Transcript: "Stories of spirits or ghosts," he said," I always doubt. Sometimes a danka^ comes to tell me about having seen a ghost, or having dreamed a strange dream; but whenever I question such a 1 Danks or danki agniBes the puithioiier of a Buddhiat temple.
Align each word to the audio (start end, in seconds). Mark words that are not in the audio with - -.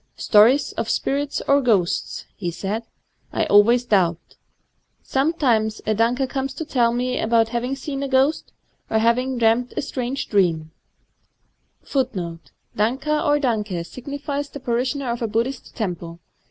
"Stories 0.31 0.71
of 0.71 0.89
spirits 0.89 1.43
or 1.47 1.61
ghosts," 1.61 2.25
he 2.35 2.49
said," 2.49 2.87
I 3.31 3.45
always 3.45 3.85
doubt. 3.85 4.35
Sometimes 5.03 5.79
a 5.85 5.93
danka^ 5.93 6.27
comes 6.27 6.55
to 6.55 6.65
tell 6.65 6.91
me 6.91 7.19
about 7.19 7.49
having 7.49 7.75
seen 7.75 8.01
a 8.01 8.07
ghost, 8.07 8.51
or 8.89 8.97
having 8.97 9.37
dreamed 9.37 9.75
a 9.77 9.81
strange 9.83 10.27
dream; 10.27 10.71
but 11.83 12.15
whenever 12.15 12.17
I 12.17 12.17
question 12.17 12.19
such 12.33 12.45
a 12.45 12.87
1 12.91 12.91
Danks 12.97 13.07
or 13.27 13.39
danki 13.39 13.79
agniBes 13.79 14.51
the 14.53 14.59
puithioiier 14.59 15.13
of 15.13 15.21
a 15.21 15.27
Buddhiat 15.27 15.71
temple. 15.75 16.19